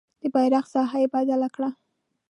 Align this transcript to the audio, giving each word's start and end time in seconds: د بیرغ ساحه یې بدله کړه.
د 0.21 0.23
بیرغ 0.33 0.65
ساحه 0.73 0.97
یې 1.03 1.07
بدله 1.13 1.47
کړه. 1.55 1.69